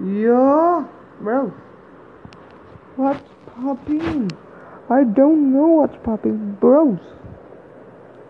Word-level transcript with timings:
Yo, 0.00 0.88
bro. 1.20 1.52
What's 2.96 3.28
popping? 3.54 4.30
I 4.88 5.04
don't 5.04 5.52
know 5.52 5.66
what's 5.66 5.96
popping, 6.02 6.56
bros. 6.60 6.98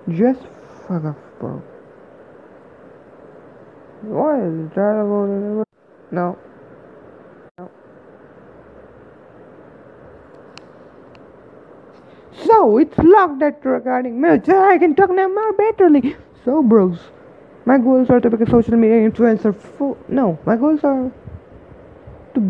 Just 0.09 0.41
fuck 0.89 1.05
off, 1.05 1.17
bro. 1.39 1.63
What 4.03 4.41
is 4.41 4.71
that 4.75 4.99
about? 4.99 5.67
No. 6.11 6.39
No. 7.59 7.71
So 12.45 12.79
it's 12.79 12.99
locked 12.99 13.39
that 13.39 13.65
regarding 13.65 14.21
marriage. 14.21 14.49
I 14.49 14.79
can 14.79 14.97
talk 14.97 15.11
now 15.11 15.29
more 15.29 15.53
betterly. 15.53 16.17
So, 16.45 16.63
bros, 16.63 16.99
my 17.65 17.79
goals 17.79 18.11
are 18.11 18.21
to 18.21 18.29
become 18.31 18.49
a 18.49 18.51
social 18.51 18.77
media 18.77 19.09
influencer. 19.09 19.55
For, 19.55 19.97
no, 20.09 20.39
my 20.45 20.57
goals 20.57 20.81
are 20.83 21.13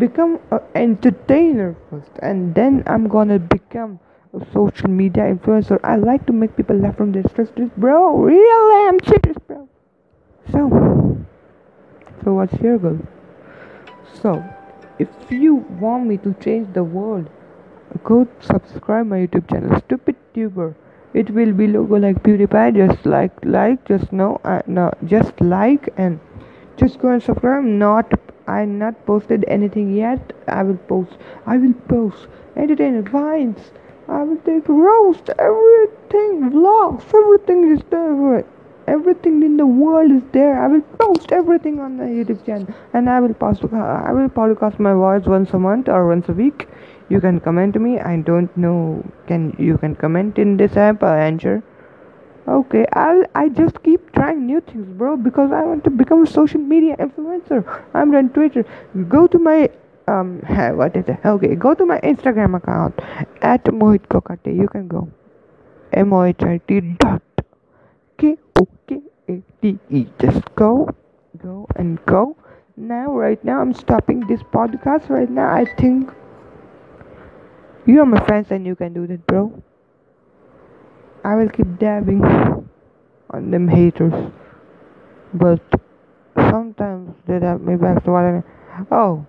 become 0.05 0.39
an 0.51 0.61
entertainer 0.75 1.75
first 1.89 2.23
and 2.29 2.55
then 2.55 2.83
i'm 2.93 3.07
gonna 3.15 3.39
become 3.39 3.99
a 4.33 4.45
social 4.51 4.89
media 4.89 5.23
influencer. 5.23 5.79
I 5.83 5.95
like 5.95 6.25
to 6.25 6.33
make 6.33 6.55
people 6.57 6.75
laugh 6.75 6.97
from 6.97 7.11
their 7.11 7.23
stress 7.29 7.49
bro 7.77 8.17
really? 8.17 8.87
I'm 8.87 8.99
serious 9.05 9.37
bro. 9.47 9.69
So 10.51 11.25
so 12.23 12.33
what's 12.33 12.53
your 12.61 12.77
goal? 12.79 12.99
So 14.21 14.43
if 14.99 15.09
you 15.29 15.55
want 15.79 16.07
me 16.07 16.17
to 16.17 16.33
change 16.43 16.73
the 16.73 16.83
world 16.83 17.29
go 18.03 18.27
subscribe 18.39 19.05
my 19.05 19.17
youtube 19.17 19.49
channel. 19.49 19.79
Stupid 19.85 20.15
tuber 20.33 20.75
it 21.13 21.29
will 21.29 21.53
be 21.53 21.67
logo 21.67 21.97
like 21.97 22.23
pewdiepie. 22.23 22.75
Just 22.75 23.05
like 23.05 23.33
like 23.45 23.85
just 23.85 24.11
no 24.11 24.41
uh, 24.43 24.61
no 24.65 24.91
just 25.05 25.39
like 25.41 25.89
and 25.95 26.19
just 26.75 26.99
go 26.99 27.09
and 27.09 27.21
subscribe. 27.21 27.63
Not 27.63 28.11
I 28.47 28.65
not 28.65 29.05
posted 29.05 29.45
anything 29.47 29.93
yet. 29.95 30.33
I 30.47 30.63
will 30.63 30.77
post. 30.77 31.17
I 31.45 31.57
will 31.57 31.73
post 31.87 32.27
entertainment 32.55 33.09
vines. 33.09 33.71
I 34.07 34.23
will 34.23 34.37
take 34.37 34.67
roast 34.67 35.29
everything 35.39 36.51
vlogs. 36.51 37.05
Everything 37.13 37.71
is 37.71 37.81
there. 37.89 38.43
Everything 38.85 39.41
in 39.43 39.55
the 39.55 39.65
world 39.65 40.11
is 40.11 40.23
there. 40.33 40.61
I 40.61 40.67
will 40.67 40.81
post 40.99 41.31
everything 41.31 41.79
on 41.79 41.95
the 41.95 42.03
YouTube 42.03 42.45
channel, 42.45 42.67
and 42.93 43.09
I 43.09 43.21
will 43.21 43.33
post. 43.33 43.63
I 43.63 44.11
will 44.11 44.27
podcast 44.27 44.77
my 44.77 44.93
voice 44.93 45.25
once 45.25 45.53
a 45.53 45.59
month 45.59 45.87
or 45.87 46.07
once 46.07 46.27
a 46.27 46.33
week. 46.33 46.67
You 47.07 47.21
can 47.21 47.39
comment 47.39 47.73
to 47.75 47.79
me. 47.79 47.99
I 47.99 48.17
don't 48.17 48.55
know. 48.57 49.03
Can 49.27 49.55
you 49.57 49.77
can 49.77 49.95
comment 49.95 50.37
in 50.37 50.57
this 50.57 50.75
app 50.75 51.01
uh, 51.01 51.13
Anchor? 51.13 51.63
Okay, 52.47 52.85
I'll 52.91 53.23
I 53.35 53.47
just 53.49 53.81
keep 53.83 54.11
trying 54.11 54.45
new 54.45 54.59
things, 54.59 54.87
bro, 54.97 55.15
because 55.15 55.51
I 55.51 55.63
want 55.63 55.83
to 55.85 55.89
become 55.89 56.23
a 56.23 56.27
social 56.27 56.59
media 56.59 56.97
influencer. 56.97 57.63
I'm 57.93 58.13
on 58.15 58.29
Twitter. 58.29 58.65
Go 59.07 59.27
to 59.27 59.39
my 59.39 59.69
um 60.07 60.39
what 60.75 60.95
is 60.97 61.07
it? 61.07 61.19
Okay, 61.25 61.55
go 61.55 61.73
to 61.73 61.85
my 61.85 61.99
Instagram 62.01 62.57
account 62.57 62.99
at 63.41 63.63
Mohit 63.65 64.07
Kokate. 64.09 64.55
You 64.55 64.67
can 64.67 64.87
go. 64.87 65.09
M 65.93 66.11
O 66.11 66.23
H 66.23 66.43
I 66.43 66.57
T 66.67 66.81
dot 66.99 67.21
K 68.17 68.37
O 68.59 68.67
K 68.87 68.99
A 69.29 69.41
T 69.61 69.79
E. 69.89 70.05
Just 70.19 70.43
go, 70.55 70.89
go 71.37 71.67
and 71.77 72.03
go. 72.05 72.35
Now, 72.75 73.13
right 73.13 73.41
now, 73.45 73.61
I'm 73.61 73.73
stopping 73.73 74.21
this 74.27 74.41
podcast. 74.41 75.09
Right 75.09 75.29
now, 75.29 75.53
I 75.53 75.65
think 75.79 76.11
you 77.85 78.01
are 78.01 78.05
my 78.05 78.25
friends 78.25 78.51
and 78.51 78.65
you 78.65 78.75
can 78.75 78.93
do 78.93 79.05
that, 79.07 79.25
bro. 79.27 79.61
I 81.23 81.35
will 81.35 81.49
keep 81.49 81.79
dabbing 81.79 82.21
on 83.29 83.51
them 83.51 83.67
haters, 83.67 84.13
but 85.33 85.61
sometimes 86.35 87.15
they 87.25 87.39
dab 87.39 87.61
me 87.61 87.75
back 87.75 88.03
to 88.03 88.11
what 88.11 88.25
I. 88.25 88.43
Oh, 88.91 89.25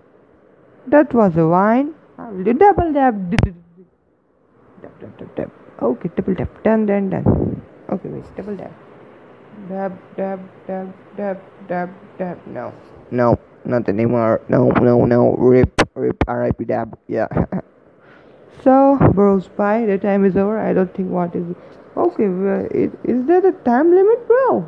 that 0.87 1.13
was 1.13 1.37
a 1.37 1.47
wine. 1.47 1.93
I 2.17 2.29
will 2.29 2.43
do 2.43 2.53
double 2.53 2.91
dab. 2.91 3.31
Dab 3.31 4.99
dab 4.99 5.17
dab 5.17 5.35
dab. 5.35 5.51
Okay, 5.81 6.09
double 6.15 6.35
dab. 6.35 6.63
Done, 6.63 6.85
done, 6.85 7.09
done. 7.09 7.61
Okay, 7.89 8.09
wait, 8.09 8.35
double 8.35 8.57
dab. 8.57 8.73
Dab, 9.69 9.97
dab, 10.17 10.39
dab, 10.67 10.93
dab, 11.15 11.39
dab, 11.67 11.89
dab. 12.17 12.37
No, 12.47 12.73
no, 13.11 13.39
not 13.63 13.87
anymore. 13.87 14.41
No, 14.49 14.69
no, 14.69 15.05
no. 15.05 15.35
Rip, 15.35 15.81
rip. 15.95 16.23
R.I.P. 16.27 16.65
Dab. 16.65 16.97
Yeah. 17.07 17.27
so, 18.63 18.97
bros, 19.13 19.47
bye. 19.47 19.85
The 19.85 19.97
time 19.97 20.25
is 20.25 20.35
over. 20.37 20.59
I 20.59 20.73
don't 20.73 20.93
think 20.93 21.09
what 21.09 21.35
is. 21.35 21.45
Okay, 21.95 22.27
well, 22.27 22.65
is, 22.71 22.91
is 23.03 23.25
there 23.25 23.45
a 23.45 23.51
time 23.51 23.93
limit, 23.93 24.27
bro? 24.27 24.67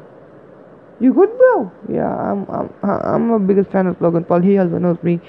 You 1.00 1.14
good, 1.14 1.30
bro? 1.38 1.72
Yeah, 1.90 2.10
I'm 2.10 2.48
I'm 2.50 2.74
I'm 2.84 3.32
a 3.32 3.40
biggest 3.40 3.70
fan 3.70 3.86
of 3.88 4.02
Logan 4.02 4.24
Paul. 4.24 4.42
He 4.42 4.58
also 4.58 4.78
knows 4.80 4.98
me. 5.04 5.20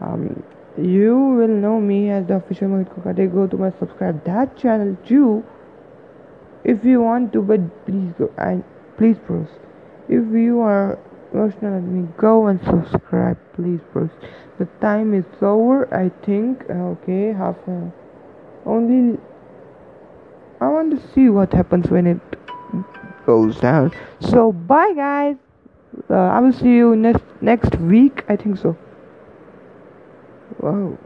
Um, 0.00 0.42
you 0.78 1.16
will 1.16 1.48
know 1.48 1.80
me 1.80 2.10
as 2.10 2.26
the 2.26 2.36
official 2.36 2.68
Mohit 2.68 2.94
Kokate. 2.94 3.32
Go 3.32 3.46
to 3.46 3.56
my 3.56 3.72
subscribe 3.78 4.24
that 4.24 4.56
channel 4.56 4.96
too, 5.06 5.44
if 6.64 6.84
you 6.84 7.00
want 7.02 7.32
to. 7.32 7.42
But 7.42 7.86
please 7.86 8.12
go 8.18 8.32
and 8.38 8.62
please, 8.96 9.16
bros. 9.26 9.48
If 10.08 10.32
you 10.32 10.60
are 10.60 10.98
emotional 11.32 11.74
let 11.74 11.82
me, 11.82 12.08
go 12.16 12.46
and 12.46 12.60
subscribe, 12.64 13.38
please, 13.54 13.80
bros. 13.92 14.10
The 14.58 14.66
time 14.80 15.14
is 15.14 15.24
over. 15.40 15.92
I 15.94 16.10
think. 16.24 16.68
Okay, 16.68 17.32
half. 17.32 17.56
A, 17.66 17.92
only 18.66 19.18
I 20.60 20.68
want 20.68 20.90
to 20.90 21.12
see 21.14 21.30
what 21.30 21.52
happens 21.52 21.88
when 21.88 22.06
it 22.06 22.20
goes 23.24 23.58
down. 23.58 23.92
So 24.20 24.52
bye 24.52 24.92
guys. 24.94 25.36
Uh, 26.08 26.14
I 26.14 26.40
will 26.40 26.52
see 26.52 26.74
you 26.74 26.94
next 26.96 27.24
next 27.40 27.76
week. 27.76 28.24
I 28.28 28.36
think 28.36 28.58
so. 28.58 28.76
Wow. 30.58 30.98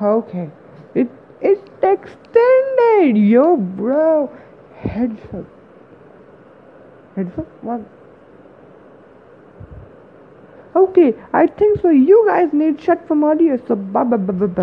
Okay. 0.00 0.50
It 0.94 1.10
it's 1.40 1.68
extended. 1.94 3.16
Yo, 3.16 3.56
bro. 3.56 4.30
Headshot. 4.82 5.46
Headshot. 7.16 7.46
What? 7.62 7.80
Okay, 10.76 11.14
I 11.32 11.46
think 11.46 11.80
so. 11.80 11.90
You 11.90 12.24
guys 12.26 12.52
need 12.52 12.80
shut 12.80 13.06
from 13.06 13.22
audio. 13.22 13.56
So 13.68 13.76
bye 13.76 14.02
bye 14.04 14.16
bye 14.16 14.32
bye. 14.32 14.46